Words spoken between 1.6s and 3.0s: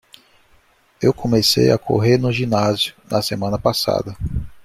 a correr no ginásio